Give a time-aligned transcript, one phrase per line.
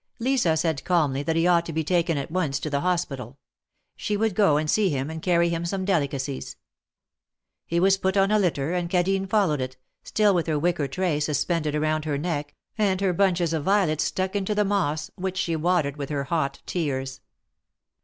[0.17, 3.37] Lisa said calmly that he ought to be taken at once to the Hospital.
[3.95, 6.55] She would go and see him, and carry him some delicacies.
[7.67, 11.19] He was put on a litter, and Cadine followed it, still with her wicker tray
[11.19, 15.55] suspended around her neck, and her bunches of violets stuck into the moss, which she
[15.55, 17.21] watered with her hot tears.